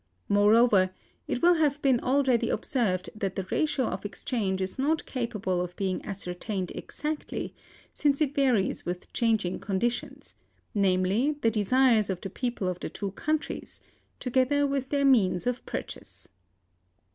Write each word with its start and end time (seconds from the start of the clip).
Moreover, 0.29 0.89
it 1.27 1.43
will 1.43 1.53
have 1.53 1.79
been 1.83 1.99
already 1.99 2.49
observed 2.49 3.11
that 3.13 3.35
the 3.35 3.45
ratio 3.51 3.85
of 3.85 4.03
exchange 4.03 4.59
is 4.59 4.79
not 4.79 5.05
capable 5.05 5.61
of 5.61 5.75
being 5.75 6.03
ascertained 6.03 6.71
exactly, 6.73 7.53
since 7.93 8.19
it 8.19 8.33
varies 8.33 8.83
with 8.83 9.13
changing 9.13 9.59
conditions, 9.59 10.33
namely, 10.73 11.37
the 11.41 11.51
desires 11.51 12.09
of 12.09 12.19
the 12.19 12.31
people 12.31 12.67
of 12.67 12.79
the 12.79 12.89
two 12.89 13.11
countries, 13.11 13.79
together 14.19 14.65
with 14.65 14.89
their 14.89 15.05
means 15.05 15.45
of 15.45 15.63
purchase. 15.67 16.27